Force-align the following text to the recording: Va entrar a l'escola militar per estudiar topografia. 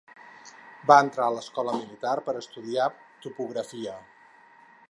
Va 0.91 0.97
entrar 1.07 1.27
a 1.27 1.35
l'escola 1.35 1.77
militar 1.77 2.15
per 2.31 2.37
estudiar 2.41 2.91
topografia. 3.27 3.99